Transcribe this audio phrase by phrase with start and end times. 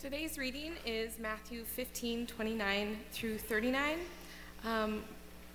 [0.00, 3.98] Today's reading is Matthew 15, 29 through 39,
[4.64, 5.04] um,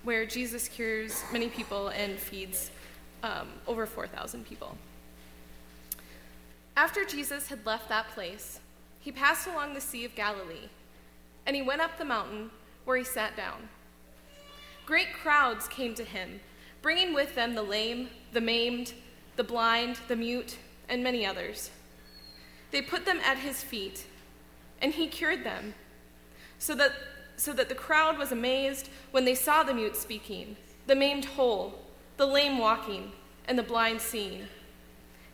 [0.04, 2.70] where Jesus cures many people and feeds
[3.24, 4.78] um, over 4,000 people.
[6.76, 8.60] After Jesus had left that place,
[9.00, 10.68] he passed along the Sea of Galilee,
[11.44, 12.52] and he went up the mountain
[12.84, 13.68] where he sat down.
[14.86, 16.38] Great crowds came to him,
[16.82, 18.92] bringing with them the lame, the maimed,
[19.34, 20.56] the blind, the mute,
[20.88, 21.72] and many others.
[22.70, 24.06] They put them at his feet
[24.80, 25.74] and he cured them.
[26.58, 26.92] So that,
[27.36, 31.74] so that the crowd was amazed when they saw the mute speaking, the maimed whole,
[32.16, 33.12] the lame walking,
[33.46, 34.46] and the blind seeing.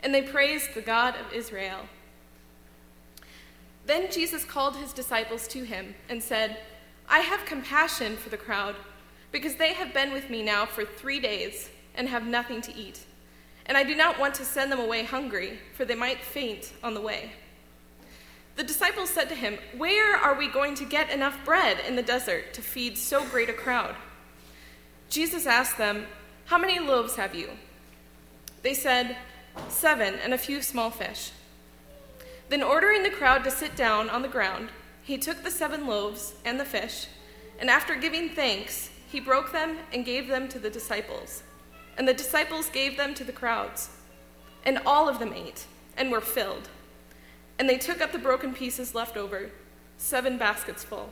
[0.01, 1.80] And they praised the God of Israel.
[3.87, 6.59] Then Jesus called his disciples to him and said,
[7.09, 8.77] I have compassion for the crowd,
[9.32, 13.01] because they have been with me now for three days and have nothing to eat.
[13.66, 16.95] And I do not want to send them away hungry, for they might faint on
[16.95, 17.32] the way.
[18.56, 22.02] The disciples said to him, Where are we going to get enough bread in the
[22.02, 23.95] desert to feed so great a crowd?
[25.09, 26.07] Jesus asked them,
[26.46, 27.51] How many loaves have you?
[28.63, 29.16] They said,
[29.68, 31.32] Seven and a few small fish.
[32.49, 34.71] Then, ordering the crowd to sit down on the ground,
[35.02, 37.07] he took the seven loaves and the fish,
[37.59, 41.43] and after giving thanks, he broke them and gave them to the disciples.
[41.96, 43.91] And the disciples gave them to the crowds.
[44.65, 46.69] And all of them ate and were filled.
[47.58, 49.50] And they took up the broken pieces left over,
[49.98, 51.10] seven baskets full.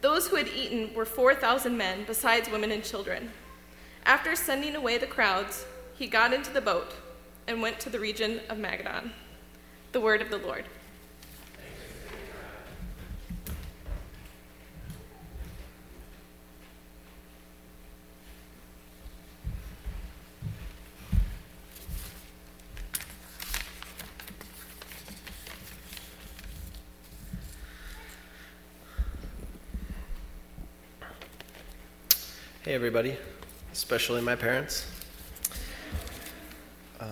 [0.00, 3.30] Those who had eaten were 4,000 men, besides women and children.
[4.04, 5.64] After sending away the crowds,
[5.96, 6.94] he got into the boat
[7.46, 9.10] and went to the region of Magadan.
[9.92, 10.64] The word of the Lord.
[32.64, 33.14] Hey, everybody,
[33.74, 34.86] especially my parents.
[36.98, 37.10] Um,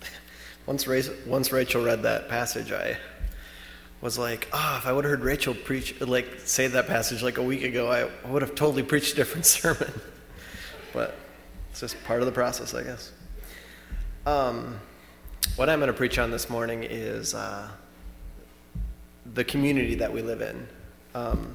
[0.66, 2.98] once, Rachel, once Rachel read that passage, I
[4.02, 7.38] was like, oh, if I would have heard Rachel preach, like, say that passage like
[7.38, 9.90] a week ago, I would have totally preached a different sermon.
[10.92, 11.16] but
[11.70, 13.12] it's just part of the process, I guess.
[14.26, 14.78] Um,
[15.54, 17.66] what I'm going to preach on this morning is uh,
[19.32, 20.68] the community that we live in.
[21.14, 21.54] Um,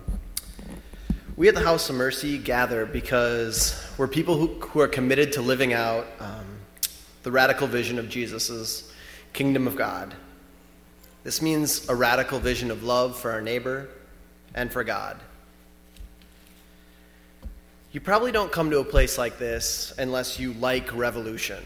[1.42, 5.42] we at the House of Mercy gather because we're people who, who are committed to
[5.42, 6.46] living out um,
[7.24, 8.94] the radical vision of Jesus'
[9.34, 10.14] kingdom of God.
[11.24, 13.90] This means a radical vision of love for our neighbor
[14.54, 15.20] and for God.
[17.92, 21.64] You probably don't come to a place like this unless you like revolution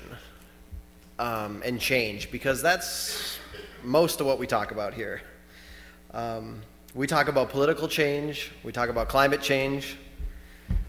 [1.19, 3.40] um, and change, because that's
[3.84, 5.22] most of what we talk about here.
[6.13, 6.62] Um,
[6.95, 9.97] we talk about political change, we talk about climate change,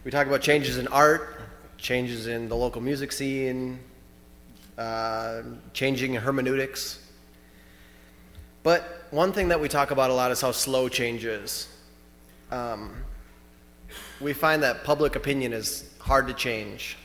[0.05, 1.41] we talk about changes in art,
[1.79, 3.81] changes in the local music scene,
[4.79, 7.01] uh, changing hermeneutics.
[8.63, 11.69] But one thing that we talk about a lot is how slow change is.
[12.53, 12.95] Um,
[14.21, 16.97] we find that public opinion is hard to change.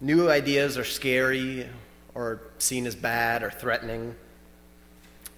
[0.00, 1.68] New ideas are scary
[2.14, 4.14] or seen as bad or threatening.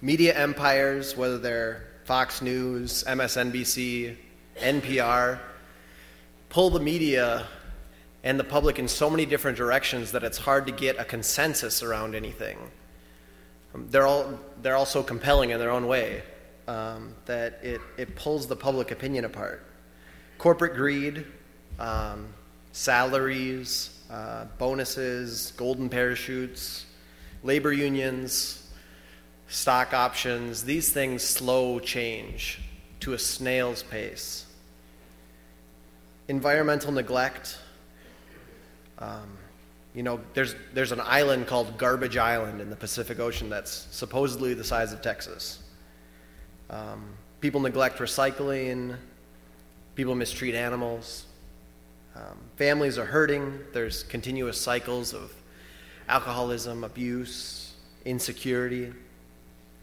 [0.01, 4.15] Media empires, whether they're Fox News, MSNBC,
[4.57, 5.39] NPR,
[6.49, 7.47] pull the media
[8.23, 11.81] and the public in so many different directions that it's hard to get a consensus
[11.81, 12.59] around anything.
[13.73, 16.21] Um, they're, all, they're all so compelling in their own way
[16.67, 19.65] um, that it, it pulls the public opinion apart.
[20.37, 21.25] Corporate greed,
[21.79, 22.27] um,
[22.71, 26.85] salaries, uh, bonuses, golden parachutes,
[27.41, 28.64] labor unions,
[29.47, 32.59] stock options, these things slow change
[33.01, 34.45] to a snail's pace.
[36.27, 37.57] Environmental neglect.
[38.97, 39.37] Um,
[39.93, 44.53] you know, there's, there's an island called Garbage Island in the Pacific Ocean that's supposedly
[44.53, 45.59] the size of Texas.
[46.69, 47.05] Um,
[47.41, 48.97] people neglect recycling,
[49.95, 51.25] people mistreat animals,
[52.15, 55.33] um, families are hurting, there's continuous cycles of
[56.07, 57.73] alcoholism, abuse,
[58.05, 58.93] insecurity.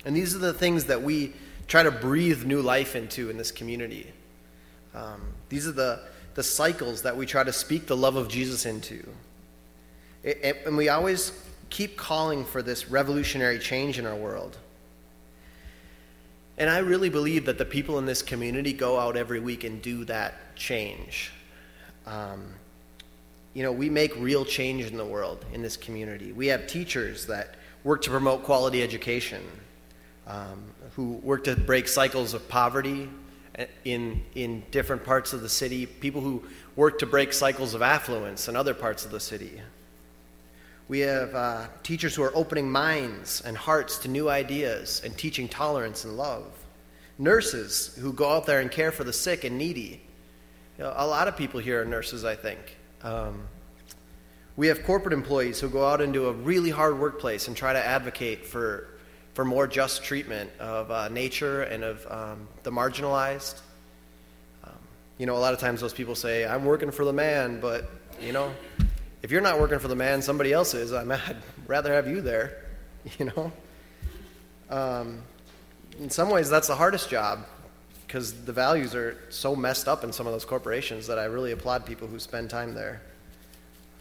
[0.04, 1.32] And these are the things that we
[1.68, 4.12] try to breathe new life into in this community.
[4.94, 6.00] Um, these are the,
[6.34, 9.06] the cycles that we try to speak the love of Jesus into.
[10.22, 11.32] It, it, and we always
[11.70, 14.58] keep calling for this revolutionary change in our world.
[16.58, 19.80] And I really believe that the people in this community go out every week and
[19.80, 21.32] do that change.
[22.06, 22.44] Um,
[23.54, 26.32] you know, we make real change in the world in this community.
[26.32, 27.54] We have teachers that
[27.84, 29.42] work to promote quality education.
[30.26, 30.64] Um,
[30.96, 33.08] who work to break cycles of poverty
[33.84, 36.42] in, in different parts of the city, people who
[36.76, 39.60] work to break cycles of affluence in other parts of the city.
[40.88, 45.48] We have uh, teachers who are opening minds and hearts to new ideas and teaching
[45.48, 46.52] tolerance and love.
[47.18, 50.02] Nurses who go out there and care for the sick and needy.
[50.78, 52.76] You know, a lot of people here are nurses, I think.
[53.02, 53.42] Um,
[54.56, 57.84] we have corporate employees who go out into a really hard workplace and try to
[57.84, 58.88] advocate for
[59.34, 63.60] for more just treatment of uh, nature and of um, the marginalized.
[64.64, 64.72] Um,
[65.18, 67.90] you know, a lot of times those people say, I'm working for the man, but,
[68.20, 68.52] you know,
[69.22, 70.92] if you're not working for the man, somebody else is.
[70.92, 71.20] i would
[71.66, 72.66] rather have you there,
[73.18, 73.52] you know?
[74.68, 75.22] Um,
[75.98, 77.46] in some ways, that's the hardest job
[78.06, 81.52] because the values are so messed up in some of those corporations that I really
[81.52, 83.00] applaud people who spend time there.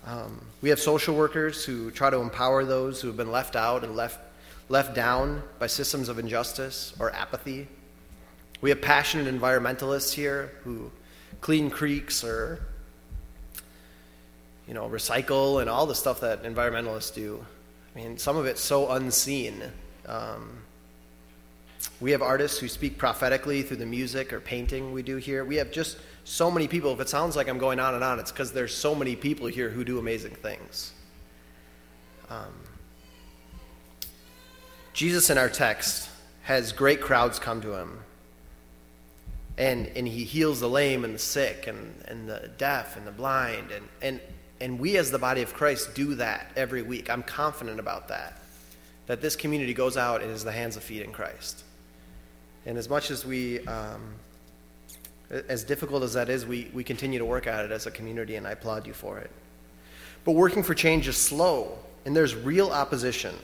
[0.06, 3.84] Um, we have social workers who try to empower those who have been left out
[3.84, 4.20] and left
[4.72, 7.68] left down by systems of injustice or apathy.
[8.62, 10.92] We have passionate environmentalists here who
[11.42, 12.66] clean creeks or
[14.68, 17.46] you know recycle and all the stuff that environmentalists do.
[17.94, 19.62] I mean, some of it's so unseen.
[20.06, 20.60] Um,
[22.00, 25.44] we have artists who speak prophetically through the music or painting we do here.
[25.44, 26.94] We have just so many people.
[26.94, 29.48] If it sounds like I'm going on and on, it's because there's so many people
[29.48, 30.94] here who do amazing things.
[32.30, 32.54] Um,
[34.94, 36.10] Jesus in our text
[36.44, 38.00] has great crowds come to him.
[39.58, 43.12] And, and he heals the lame and the sick and, and the deaf and the
[43.12, 43.72] blind.
[43.72, 44.20] And, and,
[44.60, 47.10] and we, as the body of Christ, do that every week.
[47.10, 48.42] I'm confident about that.
[49.08, 51.64] That this community goes out and is the hands of feet in Christ.
[52.66, 54.14] And as much as we, um,
[55.30, 58.36] as difficult as that is, we, we continue to work at it as a community,
[58.36, 59.32] and I applaud you for it.
[60.24, 63.36] But working for change is slow, and there's real opposition.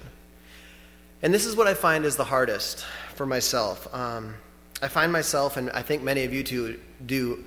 [1.22, 2.86] And this is what I find is the hardest
[3.16, 3.94] for myself.
[3.94, 4.36] Um,
[4.82, 7.44] I find myself, and I think many of you too do,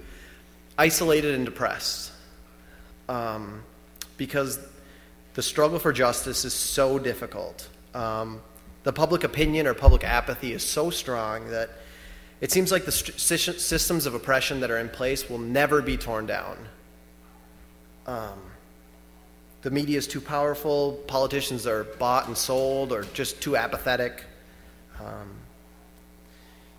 [0.77, 2.11] isolated and depressed
[3.09, 3.63] um,
[4.17, 4.59] because
[5.35, 7.69] the struggle for justice is so difficult.
[7.95, 8.41] Um,
[8.83, 11.71] the public opinion or public apathy is so strong that
[12.41, 15.97] it seems like the st- systems of oppression that are in place will never be
[15.97, 16.57] torn down.
[18.07, 18.50] Um,
[19.63, 24.25] the media is too powerful, politicians are bought and sold, or just too apathetic.
[24.99, 25.31] Um,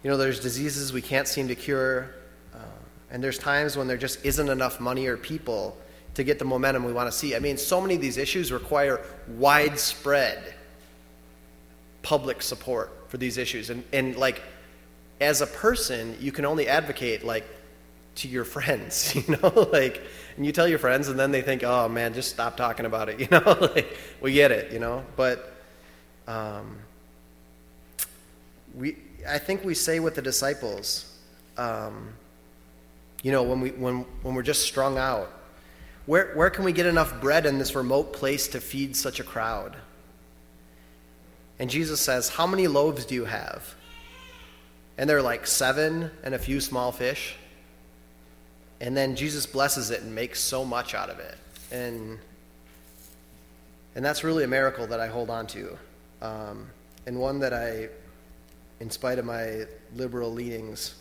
[0.03, 2.09] you know, there's diseases we can't seem to cure,
[2.55, 2.57] uh,
[3.11, 5.77] and there's times when there just isn't enough money or people
[6.15, 7.35] to get the momentum we want to see.
[7.35, 10.55] I mean, so many of these issues require widespread
[12.01, 13.69] public support for these issues.
[13.69, 14.41] And, and like,
[15.19, 17.45] as a person, you can only advocate, like,
[18.15, 20.01] to your friends, you know, like,
[20.35, 23.09] and you tell your friends, and then they think, oh man, just stop talking about
[23.09, 25.53] it, you know, like, we get it, you know, but
[26.27, 26.77] um,
[28.75, 28.97] we,
[29.27, 31.17] I think we say with the disciples,
[31.57, 32.13] um,
[33.23, 35.31] you know, when we when when we're just strung out,
[36.05, 39.23] where where can we get enough bread in this remote place to feed such a
[39.23, 39.75] crowd?
[41.59, 43.75] And Jesus says, How many loaves do you have?
[44.97, 47.35] And they're like seven and a few small fish.
[48.81, 51.37] And then Jesus blesses it and makes so much out of it.
[51.71, 52.17] And,
[53.95, 55.77] and that's really a miracle that I hold on to.
[56.23, 56.67] Um,
[57.05, 57.89] and one that I,
[58.79, 60.95] in spite of my liberal leanings,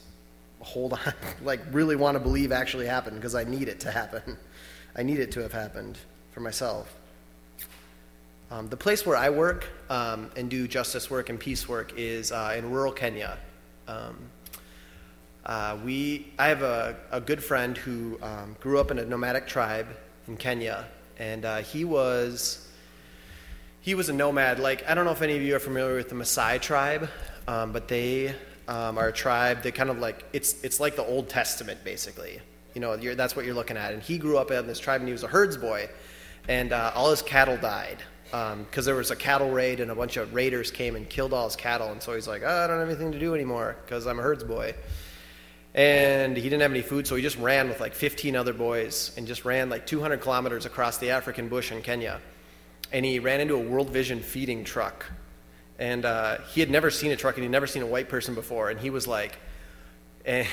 [0.60, 4.36] hold on, like really want to believe actually happened because I need it to happen.
[4.96, 5.96] I need it to have happened
[6.32, 6.94] for myself.
[8.50, 12.30] Um, the place where I work um, and do justice work and peace work is
[12.30, 13.38] uh, in rural Kenya.
[13.88, 14.18] Um,
[15.46, 19.46] uh, we, I have a, a good friend who um, grew up in a nomadic
[19.46, 19.86] tribe
[20.28, 20.86] in Kenya,
[21.18, 22.66] and uh, he was
[23.80, 24.58] he was a nomad.
[24.58, 27.08] Like I don't know if any of you are familiar with the Maasai tribe,
[27.48, 28.34] um, but they
[28.68, 29.62] um, are a tribe.
[29.62, 32.40] They kind of like it's it's like the Old Testament basically.
[32.74, 33.92] You know, that's what you're looking at.
[33.94, 35.88] And he grew up in this tribe, and he was a herds boy,
[36.48, 39.94] and uh, all his cattle died because um, there was a cattle raid, and a
[39.94, 41.90] bunch of raiders came and killed all his cattle.
[41.90, 44.22] And so he's like, oh, I don't have anything to do anymore because I'm a
[44.22, 44.74] herds boy
[45.74, 49.12] and he didn't have any food, so he just ran with like 15 other boys
[49.16, 52.20] and just ran like 200 kilometers across the African bush in Kenya.
[52.92, 55.06] And he ran into a World Vision feeding truck.
[55.78, 58.34] And uh, he had never seen a truck and he'd never seen a white person
[58.34, 58.70] before.
[58.70, 59.38] And he was like,
[60.24, 60.46] and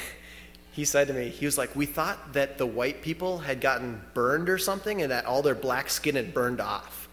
[0.72, 4.00] he said to me, he was like, We thought that the white people had gotten
[4.14, 7.10] burned or something and that all their black skin had burned off.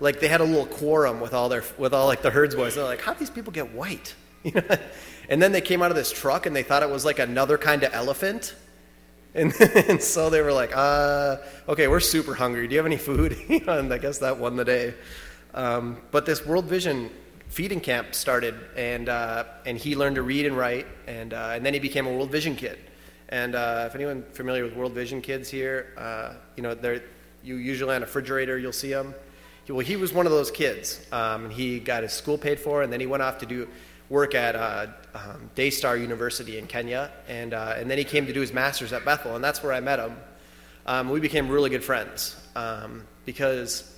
[0.00, 2.74] Like they had a little quorum with all their, with all like the herds boys.
[2.74, 4.14] They're like, How do these people get white?
[5.28, 7.56] And then they came out of this truck and they thought it was like another
[7.56, 8.54] kind of elephant.
[9.34, 9.54] And,
[9.88, 12.68] and so they were like, uh, okay, we're super hungry.
[12.68, 13.38] Do you have any food?
[13.66, 14.94] and I guess that won the day.
[15.54, 17.10] Um, but this World Vision
[17.48, 21.64] feeding camp started, and uh, and he learned to read and write, and uh, and
[21.64, 22.78] then he became a World Vision kid.
[23.28, 27.02] And uh, if anyone familiar with World Vision kids here, uh, you know they're
[27.42, 29.14] you usually on a refrigerator you'll see them.
[29.68, 31.06] Well, he was one of those kids.
[31.12, 33.68] Um, he got his school paid for, and then he went off to do
[34.12, 38.32] work at uh, um, Daystar University in Kenya, and uh, and then he came to
[38.32, 40.16] do his master's at Bethel, and that's where I met him.
[40.84, 43.90] Um, we became really good friends um, because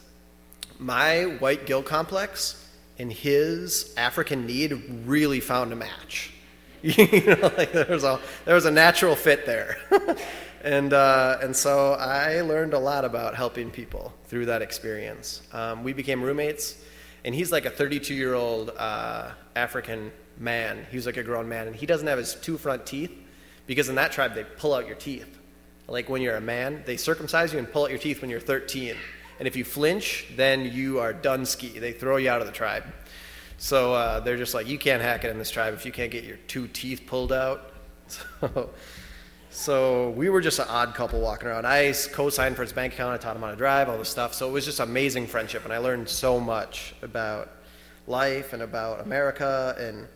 [0.79, 2.65] my white guilt complex
[2.97, 4.73] and his African need
[5.05, 6.33] really found a match.
[6.83, 9.79] you know, like there was a there was a natural fit there,
[10.63, 15.43] and uh, and so I learned a lot about helping people through that experience.
[15.53, 16.77] Um, we became roommates,
[17.25, 20.87] and he's like a 32 year old uh, African man.
[20.91, 23.13] He's like a grown man, and he doesn't have his two front teeth
[23.67, 25.39] because in that tribe they pull out your teeth.
[25.87, 28.41] Like when you're a man, they circumcise you and pull out your teeth when you're
[28.41, 28.97] 13.
[29.39, 31.79] And if you flinch, then you are done ski.
[31.79, 32.85] They throw you out of the tribe.
[33.59, 36.11] So uh, they're just like, you can't hack it in this tribe if you can't
[36.11, 37.71] get your two teeth pulled out.
[38.07, 38.69] So,
[39.55, 41.65] so we were just an odd couple walking around.
[41.65, 43.15] I co-signed for his bank account.
[43.15, 44.35] I taught him how to drive, all this stuff.
[44.35, 47.51] So it was just amazing friendship, and I learned so much about
[48.09, 49.77] life and about America.
[49.79, 50.09] And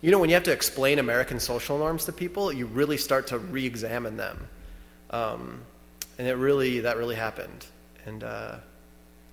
[0.00, 3.28] you know, when you have to explain American social norms to people, you really start
[3.28, 4.48] to re-examine them.
[5.10, 5.60] Um,
[6.18, 7.64] and it really, that really happened.
[8.04, 8.56] And uh,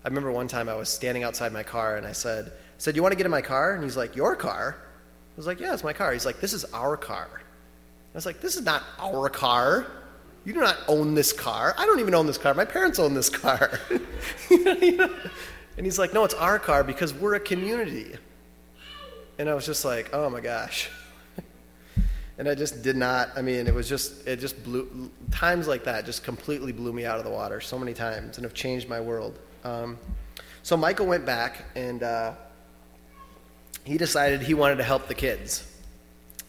[0.06, 2.96] I remember one time I was standing outside my car and I said, I said,
[2.96, 3.74] you want to get in my car?
[3.74, 4.78] And he's like, your car?
[4.80, 6.14] I was like, yeah, it's my car.
[6.14, 7.42] He's like, this is our car.
[8.14, 9.88] I was like, this is not our car.
[10.46, 11.76] You do not own this car.
[11.78, 12.54] I don't even own this car.
[12.54, 13.80] My parents own this car.
[14.50, 18.16] and he's like, no, it's our car because we're a community.
[19.38, 20.90] And I was just like, oh my gosh.
[22.38, 23.30] and I just did not.
[23.36, 27.06] I mean, it was just it just blew times like that just completely blew me
[27.06, 29.38] out of the water so many times and have changed my world.
[29.64, 29.98] Um,
[30.64, 32.34] so Michael went back and uh,
[33.84, 35.66] he decided he wanted to help the kids,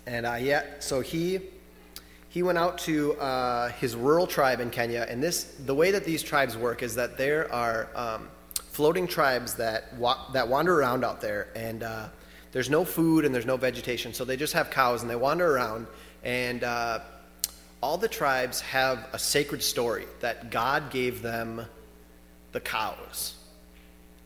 [0.07, 1.41] and uh, yeah, so he
[2.29, 6.05] he went out to uh, his rural tribe in Kenya, and this the way that
[6.05, 11.05] these tribes work is that there are um, floating tribes that wa- that wander around
[11.05, 12.09] out there and uh,
[12.53, 15.55] there's no food and there's no vegetation, so they just have cows and they wander
[15.55, 15.87] around.
[16.25, 17.01] And uh,
[17.81, 21.65] all the tribes have a sacred story that God gave them
[22.53, 23.35] the cows.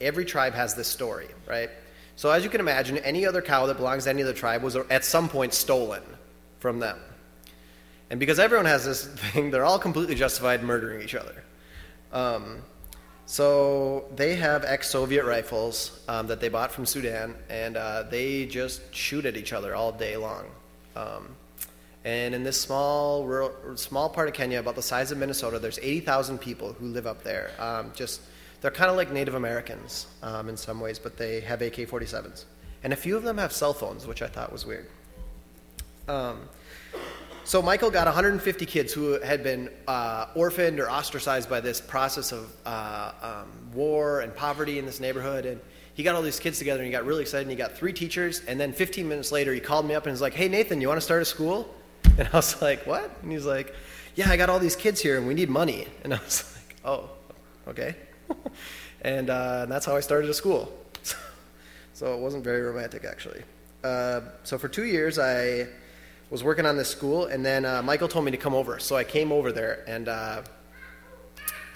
[0.01, 1.71] Every tribe has this story, right?
[2.17, 4.77] So, as you can imagine, any other cow that belongs to any other tribe was
[4.77, 6.03] at some point stolen
[6.59, 6.99] from them.
[8.11, 11.43] And because everyone has this thing, they're all completely justified murdering each other.
[12.13, 12.63] Um,
[13.27, 18.95] so they have ex-Soviet rifles um, that they bought from Sudan, and uh, they just
[18.95, 20.45] shoot at each other all day long.
[20.95, 21.35] Um,
[22.05, 25.79] and in this small rural, small part of Kenya, about the size of Minnesota, there's
[25.79, 27.51] 80,000 people who live up there.
[27.59, 28.21] Um, just
[28.65, 32.47] they're kind of like Native Americans um, in some ways, but they have AK-47s,
[32.83, 34.87] and a few of them have cell phones, which I thought was weird.
[36.09, 36.49] Um,
[37.45, 42.33] so Michael got 150 kids who had been uh, orphaned or ostracized by this process
[42.33, 45.61] of uh, um, war and poverty in this neighborhood, and
[45.93, 47.43] he got all these kids together and he got really excited.
[47.43, 50.13] And he got three teachers, and then 15 minutes later, he called me up and
[50.13, 51.69] was like, "Hey Nathan, you want to start a school?"
[52.17, 53.75] And I was like, "What?" And he's like,
[54.15, 56.77] "Yeah, I got all these kids here, and we need money." And I was like,
[56.83, 57.11] "Oh,
[57.69, 57.95] okay."
[59.03, 60.73] and, uh, and that's how I started a school.
[61.95, 63.43] so it wasn't very romantic, actually.
[63.83, 65.67] Uh, so for two years, I
[66.31, 68.79] was working on this school, and then uh, Michael told me to come over.
[68.79, 70.43] So I came over there, and uh,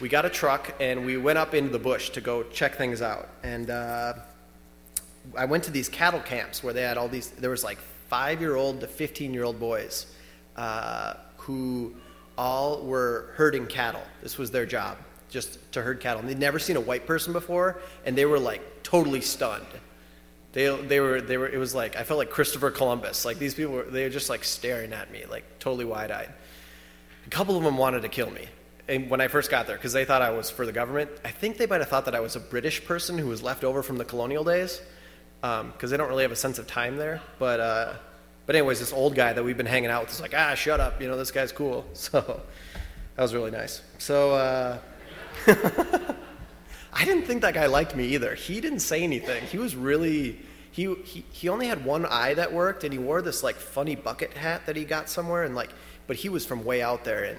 [0.01, 3.03] we got a truck, and we went up into the bush to go check things
[3.03, 3.29] out.
[3.43, 4.15] And uh,
[5.37, 8.41] I went to these cattle camps where they had all these, there was like five
[8.41, 10.07] year old to 15 year old boys
[10.57, 11.95] uh, who
[12.37, 14.03] all were herding cattle.
[14.23, 14.99] This was their job,
[15.29, 16.21] just to herd cattle.
[16.21, 19.67] And they'd never seen a white person before, and they were like totally stunned
[20.53, 23.25] they, they were they were it was like I felt like Christopher Columbus.
[23.25, 26.33] Like these people were they were just like staring at me like totally wide eyed.
[27.27, 28.47] A couple of them wanted to kill me.
[28.89, 31.31] And when I first got there, because they thought I was for the government, I
[31.31, 33.83] think they might have thought that I was a British person who was left over
[33.83, 34.81] from the colonial days,
[35.43, 37.21] because um, they don't really have a sense of time there.
[37.39, 37.93] But uh,
[38.47, 40.81] but anyways, this old guy that we've been hanging out with is like, ah, shut
[40.81, 41.87] up, you know, this guy's cool.
[41.95, 42.41] So
[43.17, 43.83] that was really nice.
[43.99, 44.79] So uh,
[46.93, 48.35] I didn't think that guy liked me either.
[48.35, 49.45] He didn't say anything.
[49.45, 50.41] He was really
[50.71, 53.97] he, he he only had one eye that worked and he wore this like funny
[53.97, 55.71] bucket hat that he got somewhere and like
[56.07, 57.39] but he was from way out there and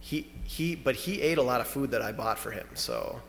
[0.00, 2.66] he he but he ate a lot of food that I bought for him.
[2.74, 3.20] So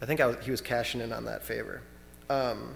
[0.00, 1.82] I think I was, he was cashing in on that favor.
[2.28, 2.74] Um,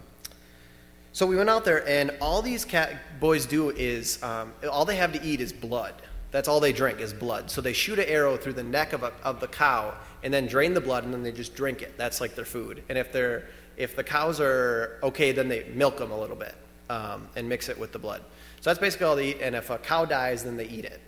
[1.12, 4.96] so we went out there, and all these cat boys do is um, all they
[4.96, 5.94] have to eat is blood.
[6.30, 7.50] That's all they drink is blood.
[7.50, 10.46] So they shoot an arrow through the neck of, a, of the cow and then
[10.46, 11.96] drain the blood and then they just drink it.
[11.96, 12.82] That's like their food.
[12.88, 13.44] And if they're
[13.76, 16.54] If the cows are okay, then they milk them a little bit
[16.90, 18.22] um, and mix it with the blood.
[18.60, 19.40] So that's basically all they eat.
[19.40, 21.00] And if a cow dies, then they eat it.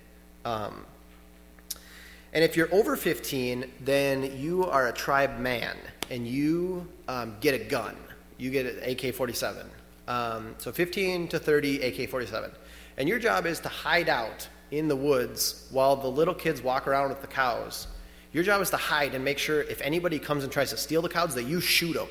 [0.45, 0.87] Um,
[2.33, 5.76] and if you're over 15, then you are a tribe man
[6.11, 7.97] and you um, get a gun.
[8.38, 9.67] You get an AK 47.
[10.07, 12.52] Um, so 15 to 30 AK 47.
[12.99, 16.87] And your job is to hide out in the woods while the little kids walk
[16.87, 17.88] around with the cows.
[18.33, 21.03] Your job is to hide and make sure if anybody comes and tries to steal
[21.03, 22.09] the cows, that you shoot them.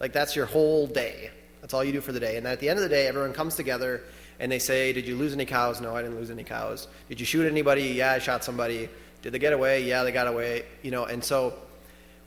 [0.00, 1.30] Like that's your whole day.
[1.60, 2.36] That's all you do for the day.
[2.36, 4.02] And then at the end of the day, everyone comes together
[4.38, 5.80] and they say, Did you lose any cows?
[5.80, 6.86] No, I didn't lose any cows.
[7.08, 7.82] Did you shoot anybody?
[7.82, 8.88] Yeah, I shot somebody.
[9.22, 9.84] Did they get away?
[9.84, 10.64] Yeah, they got away.
[10.82, 11.54] You know, and so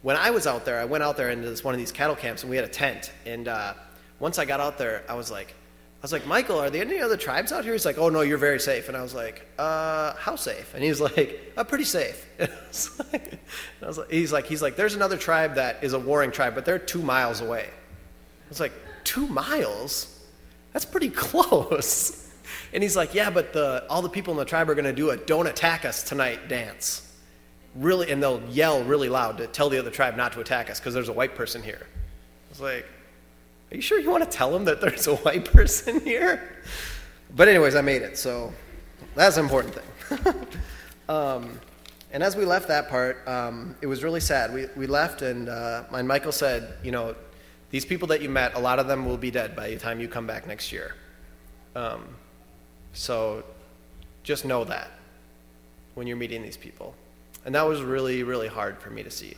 [0.01, 2.15] when I was out there, I went out there into this one of these cattle
[2.15, 3.11] camps, and we had a tent.
[3.25, 3.73] And uh,
[4.19, 5.55] once I got out there, I was like,
[6.01, 7.73] I was like, Michael, are there any other tribes out here?
[7.73, 8.87] He's like, Oh no, you're very safe.
[8.87, 10.73] And I was like, Uh, how safe?
[10.73, 12.25] And he's like, uh, Pretty safe.
[12.39, 13.39] And I was like,
[13.83, 16.55] I was like, he's like, he's like, there's another tribe that is a warring tribe,
[16.55, 17.69] but they're two miles away.
[17.69, 20.19] I was like, two miles?
[20.73, 22.29] That's pretty close.
[22.73, 24.93] And he's like, yeah, but the, all the people in the tribe are going to
[24.93, 27.07] do a don't attack us tonight dance.
[27.75, 30.79] Really, and they'll yell really loud to tell the other tribe not to attack us
[30.79, 31.81] because there's a white person here.
[31.81, 32.85] I was like,
[33.71, 36.57] are you sure you want to tell them that there's a white person here?
[37.35, 38.53] But anyways, I made it, so
[39.15, 40.35] that's an important thing.
[41.09, 41.59] um,
[42.11, 44.53] and as we left that part, um, it was really sad.
[44.53, 47.15] We, we left, and, uh, and Michael said, you know,
[47.69, 50.01] these people that you met, a lot of them will be dead by the time
[50.01, 50.93] you come back next year.
[51.73, 52.03] Um,
[52.91, 53.45] so
[54.23, 54.91] just know that
[55.95, 56.93] when you're meeting these people.
[57.45, 59.35] And that was really, really hard for me to see.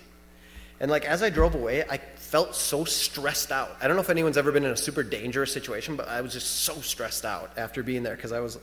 [0.80, 3.78] And like as I drove away, I felt so stressed out.
[3.82, 6.34] I don't know if anyone's ever been in a super dangerous situation, but I was
[6.34, 8.58] just so stressed out after being there because I was,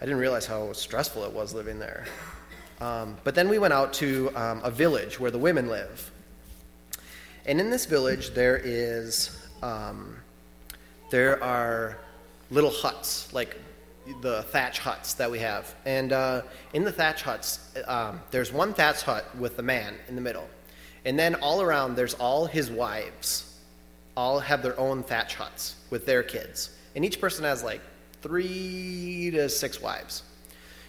[0.00, 2.04] I didn't realize how stressful it was living there.
[2.80, 6.10] Um, but then we went out to um, a village where the women live.
[7.46, 10.16] And in this village, there is, um,
[11.10, 11.98] there are
[12.50, 13.58] little huts, like
[14.20, 15.74] the thatch huts that we have.
[15.84, 16.42] And uh,
[16.72, 20.48] in the thatch huts, um, there's one thatch hut with the man in the middle.
[21.04, 23.58] And then all around, there's all his wives.
[24.16, 26.70] All have their own thatch huts with their kids.
[26.94, 27.80] And each person has like
[28.22, 30.22] three to six wives.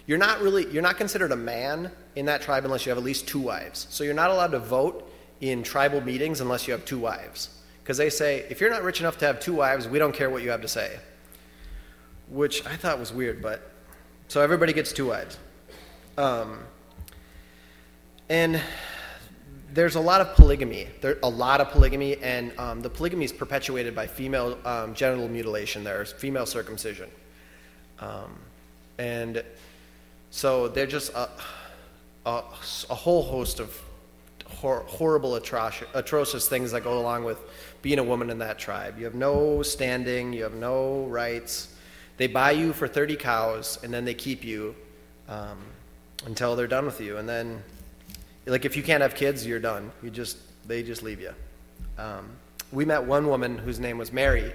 [0.07, 3.03] You're not really, you're not considered a man in that tribe unless you have at
[3.03, 3.87] least two wives.
[3.89, 7.49] So you're not allowed to vote in tribal meetings unless you have two wives.
[7.83, 10.29] Because they say, if you're not rich enough to have two wives, we don't care
[10.29, 10.97] what you have to say
[12.29, 13.71] which I thought was weird, but
[14.27, 15.37] so everybody gets two wives.
[16.17, 16.59] Um,
[18.29, 18.59] and
[19.75, 20.87] there's a lot of polygamy.
[21.01, 25.27] There a lot of polygamy, and um, the polygamy is perpetuated by female um, genital
[25.27, 25.83] mutilation.
[25.83, 27.09] There's female circumcision,
[27.99, 28.39] um,
[28.97, 29.43] and
[30.31, 31.29] so they're just a,
[32.25, 32.41] a,
[32.89, 33.79] a whole host of
[34.47, 37.37] hor- horrible, atrocious, things that go along with
[37.81, 38.97] being a woman in that tribe.
[38.97, 40.31] You have no standing.
[40.31, 41.73] You have no rights.
[42.17, 44.73] They buy you for 30 cows, and then they keep you
[45.27, 45.57] um,
[46.25, 47.17] until they're done with you.
[47.17, 47.61] And then,
[48.45, 49.91] like, if you can't have kids, you're done.
[50.01, 51.33] You just, they just leave you.
[51.97, 52.29] Um,
[52.71, 54.53] we met one woman whose name was Mary,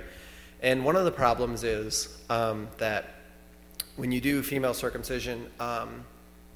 [0.62, 3.14] and one of the problems is um, that
[3.96, 6.04] when you do female circumcision, um,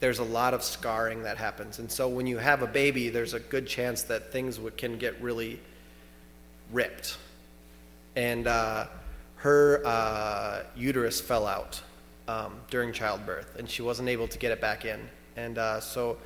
[0.01, 1.79] there's a lot of scarring that happens.
[1.79, 5.21] And so when you have a baby, there's a good chance that things can get
[5.23, 5.61] really
[6.71, 7.17] ripped.
[8.15, 8.87] And, uh,
[9.45, 11.79] her uh, uterus fell out
[12.29, 14.99] um, during childbirth, and she wasn't able to get it back in.
[15.37, 16.17] And uh, so,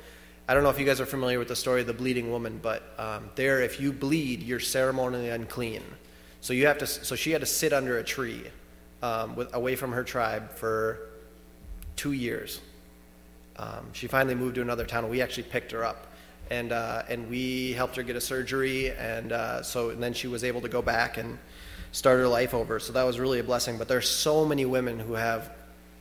[0.49, 2.59] I don't know if you guys are familiar with the story of the bleeding woman,
[2.59, 5.83] but um, there, if you bleed, you're ceremonially unclean.
[6.41, 6.87] So you have to.
[6.87, 8.41] So she had to sit under a tree,
[9.03, 11.11] um, with, away from her tribe for
[11.95, 12.61] two years.
[13.57, 15.07] Um, she finally moved to another town.
[15.07, 16.07] We actually picked her up,
[16.49, 20.25] and uh, and we helped her get a surgery, and uh, so and then she
[20.25, 21.37] was able to go back and
[21.91, 22.79] start her life over.
[22.79, 23.77] So that was really a blessing.
[23.77, 25.51] But there's so many women who have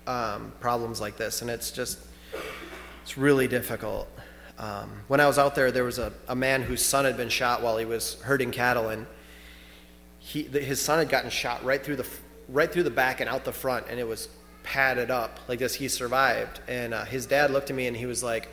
[0.06, 1.98] um, problems like this, and it's just
[3.02, 4.08] it's really difficult.
[4.58, 7.28] Um, when I was out there, there was a, a man whose son had been
[7.28, 9.06] shot while he was herding cattle, and
[10.18, 12.06] he, the, his son had gotten shot right through the
[12.48, 14.28] right through the back and out the front, and it was
[14.64, 15.74] padded up like this.
[15.74, 18.48] He survived, and uh, his dad looked at me and he was like,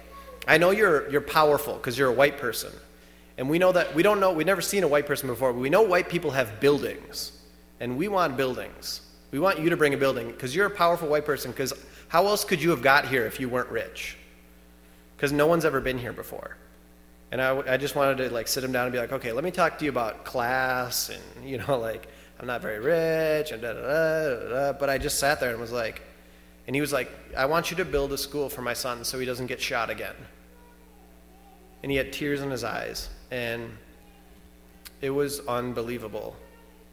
[0.48, 2.72] "I know you're you're powerful because you're a white person."
[3.38, 5.60] And we know that, we don't know, we've never seen a white person before, but
[5.60, 7.34] we know white people have buildings.
[7.80, 9.02] And we want buildings.
[9.32, 11.52] We want you to bring a building because you're a powerful white person.
[11.52, 11.74] Because
[12.08, 14.18] how else could you have got here if you weren't rich?
[15.16, 16.58] Because no one's ever been here before.
[17.32, 19.44] And I, I just wanted to like sit him down and be like, okay, let
[19.44, 22.08] me talk to you about class and, you know, like,
[22.40, 24.74] I'm not very rich and da da da da.
[24.74, 26.02] But I just sat there and was like,
[26.68, 29.20] and he was like, I want you to build a school for my son so
[29.20, 30.16] he doesn't get shot again.
[31.84, 33.10] And he had tears in his eyes.
[33.32, 33.78] And
[35.02, 36.36] it was unbelievable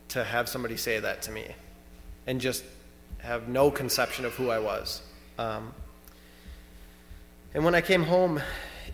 [0.08, 1.46] to have somebody say that to me
[2.26, 2.64] and just
[3.18, 5.02] have no conception of who I was.
[5.38, 5.72] Um,
[7.54, 8.40] and when I came home,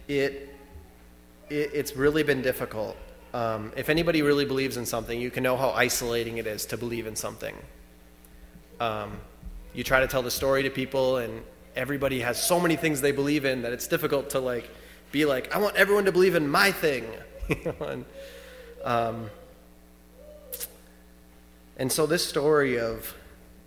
[0.08, 0.54] it,
[1.48, 2.96] it it's really been difficult.
[3.34, 6.76] Um, if anybody really believes in something, you can know how isolating it is to
[6.76, 7.54] believe in something.
[8.80, 9.18] Um,
[9.74, 11.42] you try to tell the story to people, and
[11.76, 14.68] everybody has so many things they believe in that it's difficult to like
[15.12, 17.04] be like, I want everyone to believe in my thing.
[17.80, 18.04] and,
[18.84, 19.30] um,
[21.76, 23.14] and so this story of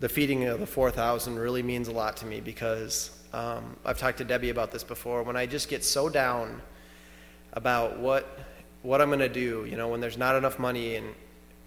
[0.00, 4.18] the feeding of the 4,000 really means a lot to me because um, I've talked
[4.18, 5.22] to Debbie about this before.
[5.22, 6.60] When I just get so down
[7.52, 8.38] about what
[8.82, 11.14] what I'm going to do, you know, when there's not enough money and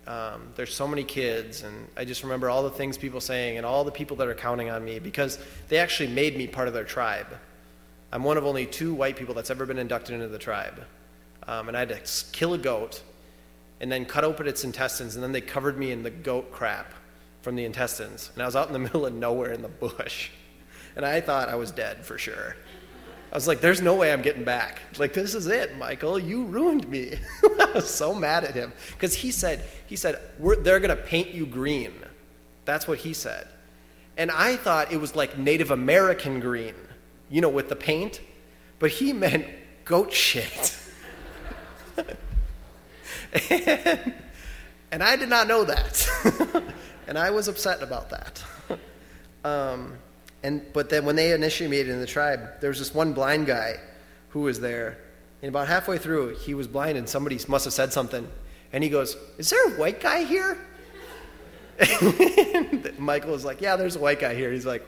[0.06, 3.66] um, there's so many kids, and I just remember all the things people saying and
[3.66, 6.74] all the people that are counting on me because they actually made me part of
[6.74, 7.28] their tribe.
[8.12, 10.86] I'm one of only two white people that's ever been inducted into the tribe.
[11.48, 13.02] Um, and I had to kill a goat
[13.80, 16.94] and then cut open its intestines, and then they covered me in the goat crap
[17.42, 18.30] from the intestines.
[18.34, 20.30] And I was out in the middle of nowhere in the bush.
[20.96, 22.56] And I thought I was dead for sure.
[23.32, 24.80] I was like, there's no way I'm getting back.
[24.98, 26.18] Like, this is it, Michael.
[26.18, 27.16] You ruined me.
[27.44, 28.72] I was so mad at him.
[28.92, 31.92] Because he said, he said, they're going to paint you green.
[32.64, 33.48] That's what he said.
[34.18, 36.76] And I thought it was like Native American green,
[37.30, 38.22] you know, with the paint.
[38.80, 39.48] But he meant
[39.84, 40.78] goat shit.
[41.98, 42.18] and,
[44.92, 46.64] and, I did not know that.
[47.08, 48.44] and I was upset about that.
[49.44, 49.98] Um,
[50.44, 53.80] and, but then when they initiated in the tribe, there was this one blind guy
[54.30, 55.00] who was there.
[55.42, 58.28] And about halfway through, he was blind and somebody must have said something.
[58.74, 60.58] And he goes, Is there a white guy here?
[62.98, 64.52] Michael was like, Yeah, there's a white guy here.
[64.52, 64.86] He's like,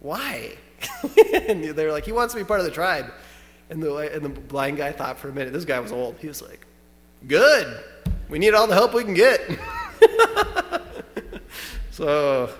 [0.00, 0.56] Why?
[1.48, 3.12] and they're like, He wants to be part of the tribe.
[3.70, 5.52] And the, and the blind guy thought for a minute.
[5.52, 6.16] This guy was old.
[6.18, 6.66] He was like,
[7.26, 7.82] Good.
[8.28, 9.40] We need all the help we can get.
[11.90, 12.50] so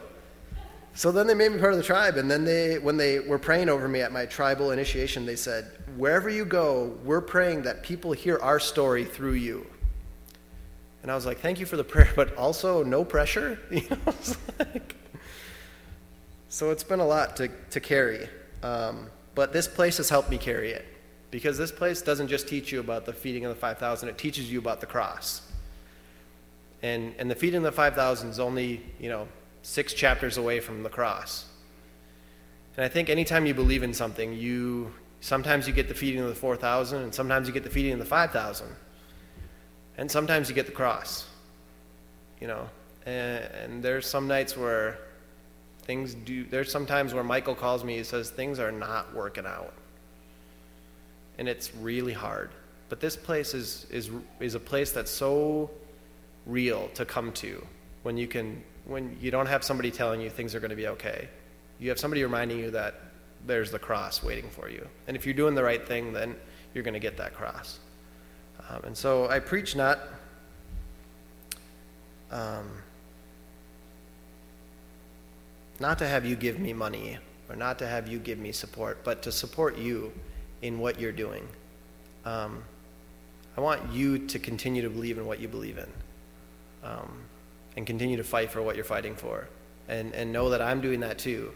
[0.99, 3.39] so then they made me part of the tribe, and then they, when they were
[3.39, 7.85] praying over me at my tribal initiation, they said, "Wherever you go, we're praying that
[7.85, 9.65] people hear our story through you."
[11.03, 14.13] And I was like, "Thank you for the prayer, but also no pressure." You know,
[14.59, 14.97] like,
[16.49, 18.29] so it's been a lot to to carry,
[18.65, 20.85] um, but this place has helped me carry it
[21.31, 24.19] because this place doesn't just teach you about the feeding of the five thousand; it
[24.19, 25.43] teaches you about the cross.
[26.83, 29.29] And and the feeding of the five thousand is only you know
[29.69, 31.45] six chapters away from the cross.
[32.77, 36.29] And I think anytime you believe in something, you sometimes you get the feeding of
[36.29, 38.67] the 4,000, and sometimes you get the feeding of the 5,000.
[39.99, 41.27] And sometimes you get the cross.
[42.41, 42.71] You know,
[43.05, 44.99] and, and there's some nights where
[45.83, 49.45] things do, there's some times where Michael calls me, he says, things are not working
[49.45, 49.75] out.
[51.37, 52.53] And it's really hard.
[52.89, 55.71] But this place is, is, is a place that's so
[56.47, 57.67] real to come to
[58.03, 60.88] when you can when you don't have somebody telling you things are going to be
[60.88, 61.29] okay.
[61.79, 62.94] You have somebody reminding you that
[63.46, 64.85] there's the cross waiting for you.
[65.07, 66.35] And if you're doing the right thing, then
[66.74, 67.79] you're going to get that cross.
[68.68, 70.01] Um, and so I preach not.
[72.31, 72.68] Um,
[75.81, 79.05] not to have you give me money or not to have you give me support,
[79.05, 80.12] but to support you
[80.62, 81.46] in what you're doing.
[82.24, 82.64] Um,
[83.57, 85.88] I want you to continue to believe in what you believe in.
[86.83, 87.28] Um,
[87.79, 89.49] and continue to fight for what you're fighting for.
[89.87, 91.53] And, and know that I'm doing that too.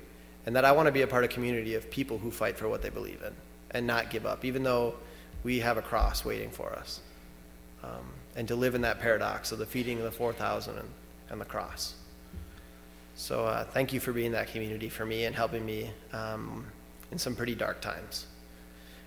[0.46, 2.56] And that I want to be a part of a community of people who fight
[2.56, 3.34] for what they believe in
[3.72, 4.94] and not give up, even though
[5.42, 7.00] we have a cross waiting for us.
[7.82, 8.06] Um,
[8.36, 10.88] and to live in that paradox of the feeding of the 4,000 and,
[11.28, 11.94] and the cross.
[13.16, 16.64] So uh, thank you for being that community for me and helping me um,
[17.10, 18.26] in some pretty dark times.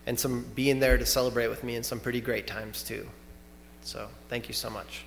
[0.06, 3.08] And some being there to celebrate with me in some pretty great times too.
[3.82, 5.06] So thank you so much.